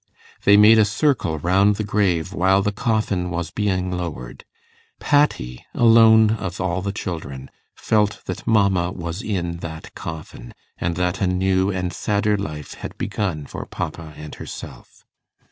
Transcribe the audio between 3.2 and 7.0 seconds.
was being lowered. Patty alone of all the